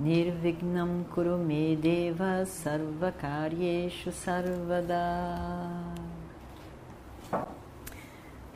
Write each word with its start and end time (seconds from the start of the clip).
Nirvignam 0.00 1.04
Kurume 1.14 1.76
Deva 1.76 2.46
Sarvakaryeshu 2.46 4.10
Sarvada 4.10 4.96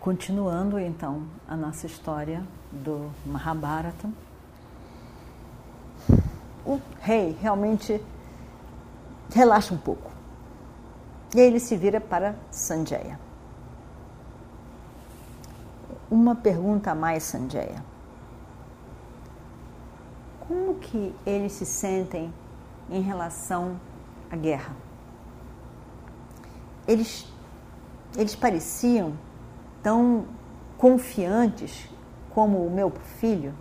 Continuando 0.01 0.79
então 0.79 1.25
a 1.47 1.55
nossa 1.55 1.85
história 1.85 2.43
do 2.73 3.11
Mahabharata, 3.27 4.09
o 6.65 6.81
rei 7.03 7.37
realmente 7.39 8.03
relaxa 9.31 9.75
um 9.75 9.79
pouco. 9.79 10.11
E 11.35 11.41
aí 11.41 11.47
ele 11.47 11.61
se 11.61 11.77
vira 11.77 12.01
para 12.01 12.37
Sanjaya. 12.51 13.21
Uma 16.11 16.35
pergunta 16.35 16.91
a 16.91 16.95
mais, 16.95 17.23
Sanjaya. 17.23 17.94
Como 20.47 20.75
que 20.75 21.15
eles 21.25 21.53
se 21.53 21.65
sentem 21.65 22.33
em 22.91 23.01
relação 23.01 23.81
à 24.31 24.37
guerra? 24.37 24.77
Eles, 26.87 27.27
eles 28.17 28.37
pareciam 28.37 29.15
tão 29.83 30.27
confiantes 30.77 31.89
como 32.35 32.67
o 32.67 32.71
meu 32.71 32.91
filho? 32.91 33.55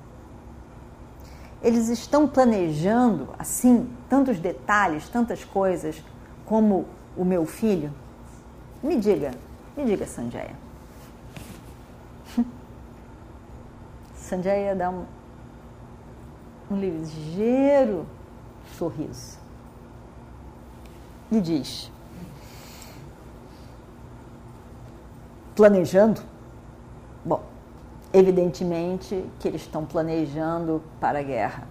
Eles 1.62 1.88
estão 1.88 2.28
planejando 2.28 3.30
assim 3.40 3.90
tantos 4.10 4.40
detalhes, 4.40 5.08
tantas 5.08 5.46
coisas 5.46 6.04
como 6.46 6.86
o 7.16 7.24
meu 7.24 7.46
filho? 7.46 7.94
Me 8.82 8.98
diga, 8.98 9.32
me 9.78 9.86
diga, 9.86 10.06
Sanjaya. 10.06 10.56
Sanjaya 14.16 14.76
dá 14.76 14.90
um, 14.90 15.06
um 16.70 16.78
ligeiro 16.78 18.06
sorriso 18.78 19.38
e 21.32 21.42
diz: 21.42 21.92
Planejando? 25.56 26.22
Bom, 27.26 27.44
evidentemente 28.12 29.26
que 29.40 29.48
eles 29.48 29.62
estão 29.62 29.86
planejando 29.86 30.82
para 31.00 31.20
a 31.20 31.24
guerra. 31.24 31.68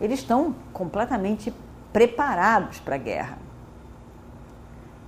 Eles 0.00 0.20
estão 0.20 0.54
completamente 0.72 1.52
preparados 1.92 2.78
para 2.80 2.94
a 2.94 2.98
guerra. 2.98 3.38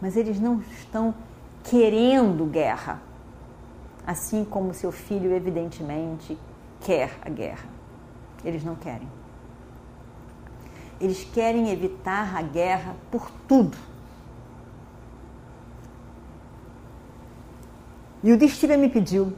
Mas 0.00 0.16
eles 0.16 0.40
não 0.40 0.60
estão 0.60 1.14
querendo 1.62 2.44
guerra 2.46 3.00
assim 4.06 4.44
como 4.44 4.74
seu 4.74 4.90
filho, 4.90 5.32
evidentemente, 5.32 6.36
quer 6.80 7.12
a 7.22 7.28
guerra. 7.28 7.79
Eles 8.44 8.64
não 8.64 8.74
querem. 8.74 9.08
Eles 11.00 11.24
querem 11.24 11.70
evitar 11.70 12.36
a 12.36 12.42
guerra 12.42 12.94
por 13.10 13.30
tudo. 13.48 13.76
E 18.22 18.32
o 18.32 18.36
Destira 18.36 18.76
me 18.76 18.88
pediu 18.88 19.32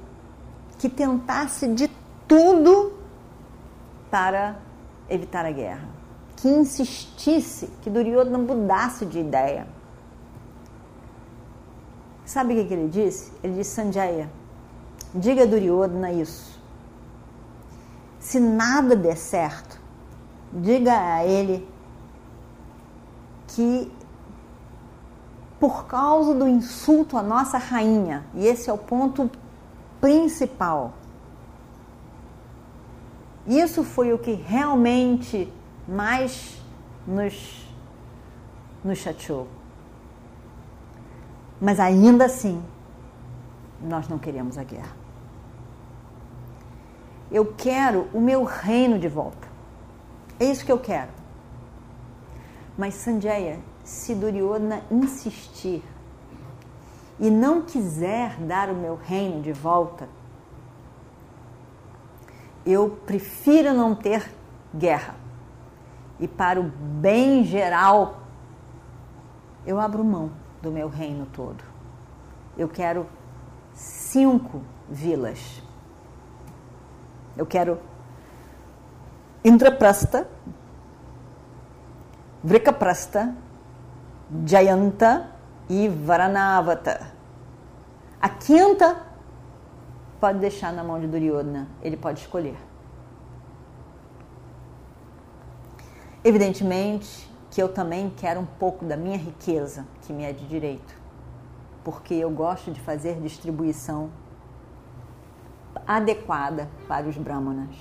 que 0.78 0.88
tentasse 0.88 1.68
de 1.68 1.88
tudo 2.26 2.92
para 4.10 4.56
evitar 5.08 5.46
a 5.46 5.52
guerra. 5.52 5.88
Que 6.36 6.48
insistisse 6.48 7.68
que 7.80 7.88
Duryodhana 7.88 8.38
mudasse 8.38 9.06
de 9.06 9.20
ideia. 9.20 9.68
Sabe 12.24 12.58
o 12.58 12.66
que 12.66 12.74
ele 12.74 12.88
disse? 12.88 13.32
Ele 13.42 13.54
disse, 13.54 13.70
Sanjaya, 13.70 14.28
Diga 15.14 15.42
a 15.42 15.46
Duryodhana 15.46 16.10
isso. 16.10 16.58
Se 18.32 18.40
nada 18.40 18.96
der 18.96 19.18
certo, 19.18 19.78
diga 20.50 21.16
a 21.16 21.22
ele 21.22 21.68
que 23.48 23.92
por 25.60 25.84
causa 25.84 26.32
do 26.32 26.48
insulto 26.48 27.18
à 27.18 27.22
nossa 27.22 27.58
rainha, 27.58 28.24
e 28.34 28.46
esse 28.46 28.70
é 28.70 28.72
o 28.72 28.78
ponto 28.78 29.30
principal. 30.00 30.94
Isso 33.46 33.84
foi 33.84 34.14
o 34.14 34.18
que 34.18 34.32
realmente 34.32 35.52
mais 35.86 36.58
nos, 37.06 37.68
nos 38.82 38.96
chateou. 38.96 39.46
Mas 41.60 41.78
ainda 41.78 42.24
assim, 42.24 42.64
nós 43.82 44.08
não 44.08 44.18
queremos 44.18 44.56
a 44.56 44.64
guerra. 44.64 45.01
Eu 47.32 47.54
quero 47.56 48.08
o 48.12 48.20
meu 48.20 48.44
reino 48.44 48.98
de 48.98 49.08
volta. 49.08 49.48
É 50.38 50.44
isso 50.44 50.66
que 50.66 50.70
eu 50.70 50.78
quero. 50.78 51.10
Mas 52.76 52.94
Sanjaya, 52.94 53.58
se 53.82 54.14
Duryodhana 54.14 54.82
insistir 54.90 55.82
e 57.18 57.30
não 57.30 57.62
quiser 57.62 58.36
dar 58.36 58.68
o 58.68 58.74
meu 58.74 58.96
reino 58.96 59.40
de 59.40 59.52
volta, 59.52 60.08
eu 62.66 62.90
prefiro 63.06 63.72
não 63.72 63.94
ter 63.94 64.30
guerra. 64.74 65.14
E 66.20 66.28
para 66.28 66.60
o 66.60 66.64
bem 66.64 67.44
geral, 67.44 68.20
eu 69.66 69.80
abro 69.80 70.04
mão 70.04 70.30
do 70.60 70.70
meu 70.70 70.88
reino 70.88 71.26
todo. 71.32 71.64
Eu 72.58 72.68
quero 72.68 73.06
cinco 73.72 74.60
vilas 74.88 75.62
eu 77.36 77.46
quero 77.46 77.78
Indraprasta, 79.44 80.28
Vrikaprasta, 82.44 83.34
Jayanta 84.46 85.30
e 85.68 85.88
Varanavata. 85.88 87.12
A 88.20 88.28
quinta 88.28 89.04
pode 90.20 90.38
deixar 90.38 90.72
na 90.72 90.84
mão 90.84 91.00
de 91.00 91.06
Duryodhana, 91.06 91.68
ele 91.82 91.96
pode 91.96 92.20
escolher. 92.20 92.56
Evidentemente 96.24 97.28
que 97.50 97.60
eu 97.60 97.68
também 97.68 98.10
quero 98.16 98.40
um 98.40 98.46
pouco 98.46 98.84
da 98.84 98.96
minha 98.96 99.18
riqueza, 99.18 99.84
que 100.02 100.12
me 100.12 100.22
é 100.22 100.32
de 100.32 100.46
direito, 100.46 100.94
porque 101.82 102.14
eu 102.14 102.30
gosto 102.30 102.70
de 102.70 102.80
fazer 102.80 103.20
distribuição 103.20 104.10
adequada 105.86 106.68
para 106.88 107.08
os 107.08 107.16
brahmanas. 107.16 107.76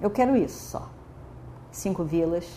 Eu 0.00 0.10
quero 0.10 0.36
isso 0.36 0.70
só. 0.70 0.88
Cinco 1.70 2.04
vilas, 2.04 2.48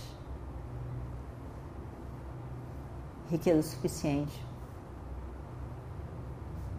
riqueza 3.30 3.62
suficiente 3.62 4.46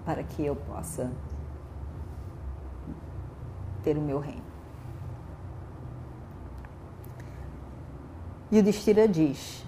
para 0.05 0.23
que 0.23 0.45
eu 0.45 0.57
possa 0.57 1.11
ter 3.83 3.97
o 3.97 4.01
meu 4.01 4.19
reino. 4.19 4.43
E 8.51 8.59
o 8.59 8.63
Destira 8.63 9.09
diz: 9.09 9.65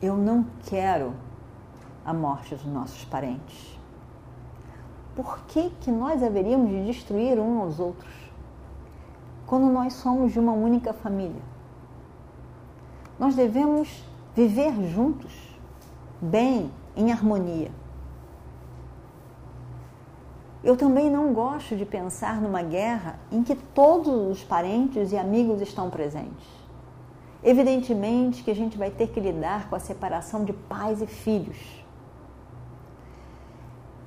Eu 0.00 0.16
não 0.16 0.46
quero 0.66 1.14
a 2.04 2.12
morte 2.12 2.54
dos 2.54 2.66
nossos 2.66 3.04
parentes 3.04 3.78
por 5.14 5.40
que, 5.46 5.70
que 5.80 5.90
nós 5.90 6.22
haveríamos 6.22 6.70
de 6.70 6.86
destruir 6.86 7.38
uns 7.38 7.60
aos 7.60 7.80
outros 7.80 8.12
quando 9.46 9.66
nós 9.66 9.92
somos 9.94 10.32
de 10.32 10.38
uma 10.38 10.52
única 10.52 10.92
família? 10.92 11.42
Nós 13.18 13.34
devemos 13.34 14.02
viver 14.34 14.72
juntos, 14.88 15.32
bem, 16.20 16.70
em 16.96 17.12
harmonia. 17.12 17.70
Eu 20.64 20.76
também 20.76 21.10
não 21.10 21.32
gosto 21.32 21.76
de 21.76 21.84
pensar 21.84 22.40
numa 22.40 22.62
guerra 22.62 23.18
em 23.30 23.42
que 23.42 23.54
todos 23.54 24.30
os 24.30 24.44
parentes 24.44 25.12
e 25.12 25.16
amigos 25.16 25.60
estão 25.60 25.90
presentes. 25.90 26.46
Evidentemente 27.42 28.42
que 28.42 28.50
a 28.50 28.54
gente 28.54 28.78
vai 28.78 28.90
ter 28.90 29.08
que 29.08 29.18
lidar 29.18 29.68
com 29.68 29.74
a 29.74 29.80
separação 29.80 30.44
de 30.44 30.52
pais 30.52 31.02
e 31.02 31.06
filhos 31.06 31.81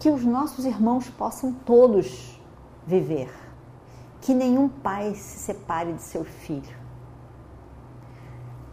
que 0.06 0.10
os 0.12 0.24
nossos 0.24 0.66
irmãos 0.66 1.10
possam 1.10 1.52
todos 1.52 2.40
viver. 2.86 3.34
Que 4.22 4.36
nenhum 4.36 4.70
pai 4.70 5.16
se 5.16 5.40
separe 5.40 5.94
de 5.94 6.02
seu 6.04 6.24
filho. 6.24 6.78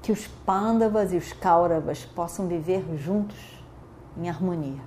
que 0.03 0.13
os 0.13 0.27
Pandavas 0.27 1.11
e 1.11 1.17
os 1.17 1.33
Kauravas 1.33 2.05
possam 2.05 2.47
viver 2.49 2.85
juntos 2.99 3.39
em 4.15 4.29
harmonia. 4.29 4.83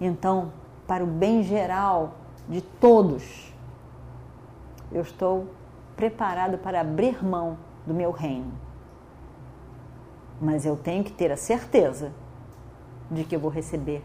Então, 0.00 0.52
para 0.86 1.02
o 1.02 1.06
bem 1.08 1.42
geral 1.42 2.12
de 2.48 2.60
todos, 2.60 3.52
eu 4.92 5.02
estou 5.02 5.48
preparado 5.96 6.58
para 6.58 6.82
abrir 6.82 7.24
mão 7.24 7.58
do 7.84 7.92
meu 7.92 8.12
reino. 8.12 8.52
Mas 10.40 10.64
eu 10.64 10.76
tenho 10.76 11.02
que 11.02 11.10
ter 11.10 11.32
a 11.32 11.36
certeza 11.36 12.12
de 13.10 13.24
que 13.24 13.34
eu 13.34 13.40
vou 13.40 13.50
receber 13.50 14.04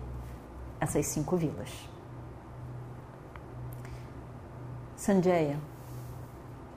essas 0.79 1.05
cinco 1.07 1.35
vilas. 1.35 1.69
Sanjaya, 4.95 5.59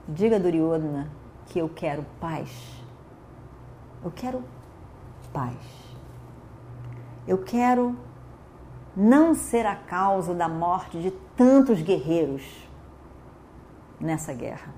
diga 0.07 0.35
a 0.35 0.39
Duryodhana 0.39 1.09
que 1.45 1.59
eu 1.59 1.69
quero 1.69 2.05
paz. 2.19 2.49
Eu 4.03 4.11
quero 4.11 4.43
paz. 5.31 5.57
Eu 7.27 7.37
quero 7.43 7.97
não 8.95 9.33
ser 9.33 9.65
a 9.65 9.75
causa 9.75 10.33
da 10.33 10.49
morte 10.49 10.99
de 10.99 11.11
tantos 11.35 11.81
guerreiros 11.81 12.43
nessa 13.99 14.33
guerra. 14.33 14.73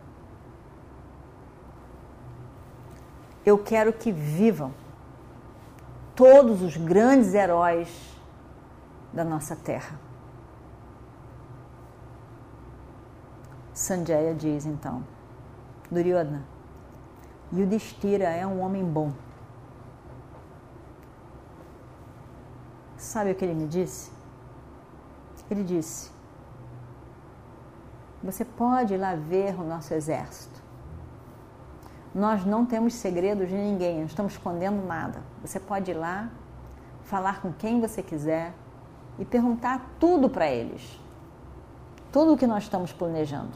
Eu 3.46 3.58
quero 3.58 3.94
que 3.94 4.12
vivam 4.12 4.74
todos 6.20 6.62
os 6.62 6.76
grandes 6.76 7.34
heróis 7.34 7.88
da 9.14 9.24
nossa 9.24 9.56
terra. 9.56 9.98
Sanjaya 13.74 14.36
diz 14.36 14.66
então: 14.66 15.02
Duryodhana, 15.90 16.44
Yudhishthira 17.54 18.26
é 18.26 18.46
um 18.46 18.60
homem 18.60 18.84
bom. 18.84 19.14
Sabe 22.98 23.32
o 23.32 23.36
que 23.36 23.46
ele 23.46 23.54
me 23.54 23.66
disse? 23.66 24.12
Ele 25.50 25.64
disse: 25.64 26.12
Você 28.22 28.44
pode 28.44 28.94
ir 28.94 28.98
lá 28.98 29.16
ver 29.16 29.58
o 29.58 29.64
nosso 29.64 29.94
exército. 29.94 30.69
Nós 32.20 32.46
não 32.46 32.66
temos 32.66 32.96
segredos 32.96 33.48
de 33.48 33.56
ninguém, 33.56 34.00
não 34.00 34.06
estamos 34.06 34.34
escondendo 34.34 34.86
nada. 34.86 35.24
Você 35.42 35.58
pode 35.58 35.92
ir 35.92 35.94
lá, 35.94 36.30
falar 37.06 37.42
com 37.42 37.54
quem 37.54 37.80
você 37.80 38.04
quiser 38.04 38.54
e 39.18 39.24
perguntar 39.24 39.90
tudo 40.02 40.30
para 40.30 40.46
eles. 40.46 41.00
Tudo 42.12 42.34
o 42.34 42.38
que 42.38 42.46
nós 42.46 42.64
estamos 42.64 42.92
planejando. 42.92 43.54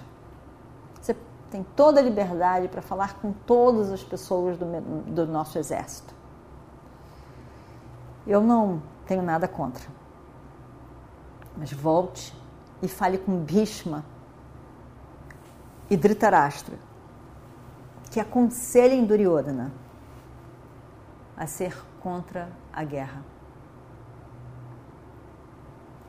Você 1.02 1.14
tem 1.52 1.62
toda 1.76 2.00
a 2.00 2.04
liberdade 2.04 2.70
para 2.70 2.82
falar 2.82 3.16
com 3.16 3.34
todas 3.34 3.92
as 3.92 4.02
pessoas 4.02 4.58
do, 4.58 4.66
do 5.14 5.28
nosso 5.28 5.60
exército. 5.60 6.16
Eu 8.26 8.40
não 8.40 8.82
tenho 9.06 9.22
nada 9.22 9.46
contra. 9.46 9.86
Mas 11.58 11.74
volte 11.74 12.34
e 12.82 12.88
fale 12.88 13.18
com 13.18 13.40
Bhishma 13.40 14.06
e 15.90 15.98
Dhritarashtra 15.98 16.93
que 18.14 18.20
aconselhem 18.20 19.06
Duryodhana 19.06 19.74
a 21.36 21.48
ser 21.48 21.76
contra 22.00 22.48
a 22.72 22.84
guerra. 22.84 23.24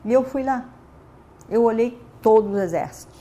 E 0.03 0.13
eu 0.13 0.23
fui 0.23 0.43
lá. 0.43 0.65
Eu 1.49 1.63
olhei 1.63 1.99
todos 2.21 2.53
os 2.53 2.59
exércitos. 2.59 3.19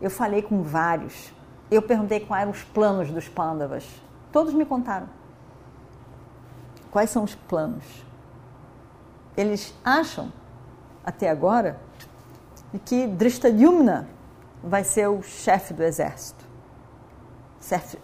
Eu 0.00 0.08
falei 0.08 0.42
com 0.42 0.62
vários. 0.62 1.34
Eu 1.68 1.82
perguntei 1.82 2.20
quais 2.20 2.42
eram 2.42 2.52
os 2.52 2.62
planos 2.62 3.10
dos 3.10 3.28
Pandavas. 3.28 3.84
Todos 4.30 4.54
me 4.54 4.64
contaram. 4.64 5.08
Quais 6.92 7.10
são 7.10 7.24
os 7.24 7.34
planos? 7.34 8.06
Eles 9.36 9.74
acham, 9.84 10.32
até 11.04 11.28
agora, 11.28 11.80
que 12.84 13.08
Drishtadyumna 13.08 14.08
vai 14.62 14.84
ser 14.84 15.08
o 15.08 15.20
chefe 15.20 15.74
do 15.74 15.82
exército 15.82 16.45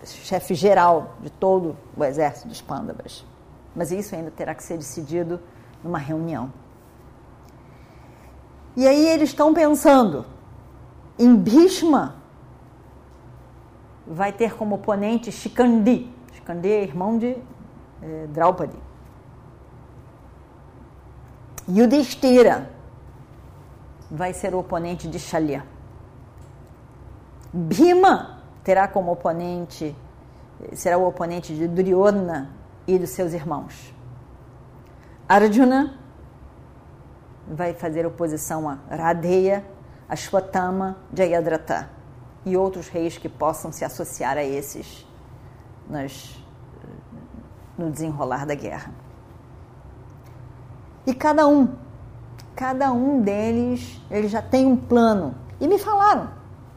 chefe 0.05 0.55
geral 0.55 1.17
de 1.20 1.31
todo 1.31 1.76
o 1.97 2.05
exército 2.05 2.49
dos 2.49 2.61
Pandavas. 2.61 3.25
Mas 3.75 3.91
isso 3.91 4.14
ainda 4.14 4.31
terá 4.31 4.55
que 4.55 4.62
ser 4.62 4.76
decidido 4.76 5.41
numa 5.82 5.99
reunião. 5.99 6.53
E 8.76 8.87
aí 8.87 9.09
eles 9.09 9.31
estão 9.31 9.53
pensando 9.53 10.25
em 11.19 11.35
Bhishma 11.37 12.17
vai 14.06 14.32
ter 14.32 14.55
como 14.55 14.76
oponente 14.76 15.31
Shikandi. 15.31 16.11
Shikandi 16.32 16.69
é 16.69 16.82
irmão 16.82 17.19
de 17.19 17.37
eh, 18.03 18.26
Draupadi. 18.29 18.76
Yudhishthira 21.69 22.70
vai 24.11 24.32
ser 24.32 24.55
o 24.55 24.59
oponente 24.59 25.06
de 25.06 25.19
Shalya. 25.19 25.64
Bhima 27.53 28.31
terá 28.62 28.87
como 28.87 29.12
oponente, 29.12 29.97
será 30.73 30.97
o 30.99 31.06
oponente 31.06 31.55
de 31.55 31.67
Duryodhana 31.67 32.50
e 32.87 32.99
dos 32.99 33.11
seus 33.11 33.32
irmãos. 33.32 33.94
Arjuna 35.29 35.99
vai 37.47 37.75
fazer 37.75 38.06
oposição 38.06 38.69
a 38.69 38.79
Radheya, 38.94 39.64
Ashwatthama, 40.09 40.97
Jayadratha 41.12 41.88
e 42.44 42.56
outros 42.56 42.88
reis 42.88 43.19
que 43.19 43.29
possam 43.29 43.73
se 43.73 43.85
associar 43.85 44.37
a 44.37 44.44
esses 44.44 45.06
no 47.76 47.91
desenrolar 47.91 48.47
da 48.47 48.55
guerra. 48.55 48.93
E 51.06 51.12
cada 51.12 51.47
um, 51.47 51.75
cada 52.55 52.93
um 52.93 53.20
deles, 53.23 54.00
ele 54.11 54.29
já 54.29 54.41
tem 54.41 54.67
um 54.67 54.76
plano. 54.76 55.35
E 55.61 55.67
me 55.67 55.79
falaram, 55.79 56.31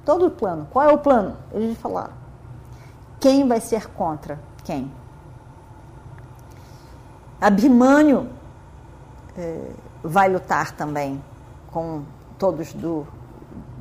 todo 0.06 0.28
o 0.28 0.32
plano. 0.32 0.68
Qual 0.72 0.88
é 0.88 0.94
o 0.94 0.98
plano? 0.98 1.36
Eles 1.52 1.78
falaram. 1.78 2.14
Quem 3.20 3.48
vai 3.48 3.60
ser 3.60 3.88
contra 3.88 4.40
quem? 4.64 4.92
Abhimanyu 7.42 8.28
eh, 9.38 9.72
vai 10.04 10.32
lutar 10.32 10.72
também 10.72 11.22
com 11.72 12.04
todos 12.38 12.74
do, 12.74 13.06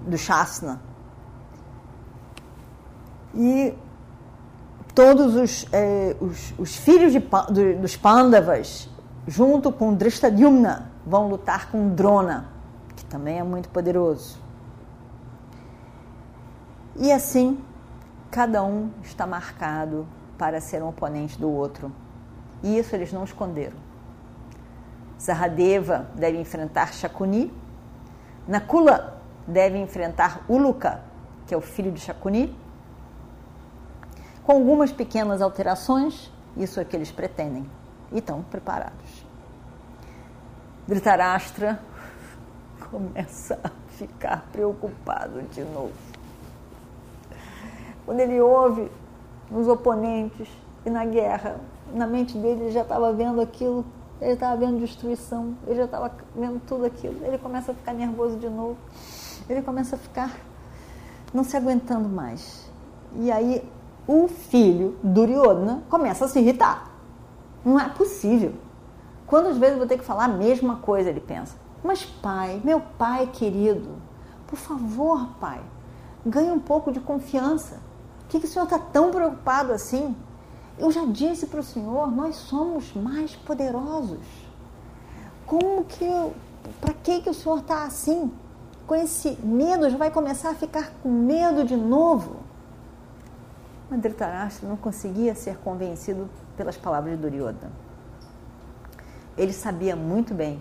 do 0.06 0.18
Shasna. 0.18 0.80
E 3.34 3.74
todos 4.94 5.34
os, 5.34 5.66
eh, 5.72 6.16
os, 6.20 6.54
os, 6.58 6.76
filhos 6.76 7.12
de, 7.12 7.18
do, 7.18 7.80
dos 7.80 7.96
Pandavas, 7.96 8.88
junto 9.26 9.72
com 9.72 9.94
Drishtadyumna, 9.94 10.90
vão 11.06 11.28
lutar 11.28 11.70
com 11.70 11.94
Drona, 11.94 12.48
que 12.96 13.04
também 13.04 13.38
é 13.38 13.42
muito 13.42 13.68
poderoso. 13.68 14.43
E 16.96 17.10
assim, 17.10 17.62
cada 18.30 18.62
um 18.62 18.90
está 19.02 19.26
marcado 19.26 20.06
para 20.38 20.60
ser 20.60 20.82
um 20.82 20.88
oponente 20.88 21.38
do 21.38 21.50
outro. 21.50 21.90
E 22.62 22.78
isso 22.78 22.94
eles 22.94 23.12
não 23.12 23.24
esconderam. 23.24 23.76
Saradeva 25.18 26.08
deve 26.14 26.38
enfrentar 26.38 26.92
Shakuni, 26.92 27.52
Nakula 28.46 29.22
deve 29.46 29.78
enfrentar 29.78 30.44
Uluka, 30.48 31.00
que 31.46 31.54
é 31.54 31.56
o 31.56 31.60
filho 31.60 31.90
de 31.90 32.00
Shakuni, 32.00 32.54
com 34.44 34.52
algumas 34.52 34.92
pequenas 34.92 35.40
alterações, 35.40 36.30
isso 36.54 36.78
é 36.78 36.84
que 36.84 36.94
eles 36.94 37.10
pretendem 37.10 37.68
e 38.12 38.18
estão 38.18 38.42
preparados. 38.42 39.24
Dhritarashtra 40.86 41.80
começa 42.90 43.58
a 43.64 43.70
ficar 43.88 44.46
preocupado 44.52 45.42
de 45.44 45.62
novo. 45.64 46.13
Quando 48.04 48.20
ele 48.20 48.40
ouve 48.40 48.90
nos 49.50 49.68
oponentes 49.68 50.48
e 50.84 50.90
na 50.90 51.04
guerra, 51.04 51.60
na 51.92 52.06
mente 52.06 52.36
dele 52.36 52.64
ele 52.64 52.70
já 52.70 52.82
estava 52.82 53.12
vendo 53.12 53.40
aquilo, 53.40 53.84
ele 54.20 54.32
estava 54.32 54.56
vendo 54.56 54.78
destruição, 54.78 55.56
ele 55.66 55.76
já 55.76 55.84
estava 55.84 56.10
vendo 56.34 56.60
tudo 56.66 56.84
aquilo. 56.84 57.24
Ele 57.24 57.38
começa 57.38 57.72
a 57.72 57.74
ficar 57.74 57.92
nervoso 57.92 58.36
de 58.36 58.48
novo, 58.48 58.76
ele 59.48 59.62
começa 59.62 59.96
a 59.96 59.98
ficar 59.98 60.30
não 61.32 61.42
se 61.44 61.56
aguentando 61.56 62.08
mais. 62.08 62.70
E 63.16 63.30
aí 63.30 63.62
o 64.06 64.28
filho, 64.28 64.96
Duryodhana, 65.02 65.82
começa 65.88 66.26
a 66.26 66.28
se 66.28 66.38
irritar. 66.38 66.90
Não 67.64 67.80
é 67.80 67.88
possível. 67.88 68.52
Quantas 69.26 69.56
vezes 69.56 69.72
eu 69.72 69.78
vou 69.78 69.88
ter 69.88 69.98
que 69.98 70.04
falar 70.04 70.24
a 70.24 70.28
mesma 70.28 70.76
coisa? 70.76 71.08
Ele 71.08 71.20
pensa. 71.20 71.56
Mas 71.82 72.04
pai, 72.04 72.60
meu 72.62 72.80
pai 72.80 73.28
querido, 73.32 73.90
por 74.46 74.56
favor, 74.56 75.28
pai, 75.40 75.60
ganhe 76.24 76.50
um 76.50 76.60
pouco 76.60 76.92
de 76.92 77.00
confiança. 77.00 77.80
Que, 78.34 78.40
que 78.40 78.46
o 78.46 78.48
senhor 78.48 78.64
está 78.64 78.80
tão 78.80 79.12
preocupado 79.12 79.72
assim? 79.72 80.16
Eu 80.76 80.90
já 80.90 81.04
disse 81.04 81.46
para 81.46 81.60
o 81.60 81.62
senhor, 81.62 82.10
nós 82.10 82.34
somos 82.34 82.92
mais 82.92 83.36
poderosos. 83.36 84.18
Como 85.46 85.84
que. 85.84 86.04
Para 86.80 86.94
que, 86.94 87.20
que 87.20 87.30
o 87.30 87.34
senhor 87.34 87.60
está 87.60 87.84
assim? 87.84 88.32
Com 88.88 88.96
esse 88.96 89.38
medo, 89.40 89.88
já 89.88 89.96
vai 89.96 90.10
começar 90.10 90.50
a 90.50 90.54
ficar 90.56 90.90
com 91.00 91.08
medo 91.08 91.64
de 91.64 91.76
novo. 91.76 92.38
Mas 93.88 94.00
Dhritarashtra 94.00 94.68
não 94.68 94.76
conseguia 94.76 95.36
ser 95.36 95.56
convencido 95.58 96.28
pelas 96.56 96.76
palavras 96.76 97.14
de 97.14 97.22
Duryodhana. 97.22 97.70
Ele 99.38 99.52
sabia 99.52 99.94
muito 99.94 100.34
bem 100.34 100.60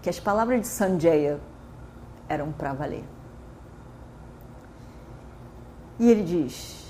que 0.00 0.08
as 0.08 0.20
palavras 0.20 0.60
de 0.60 0.68
Sanjaya 0.68 1.40
eram 2.28 2.52
para 2.52 2.72
valer. 2.72 3.04
E 5.98 6.08
ele 6.08 6.22
diz, 6.22 6.89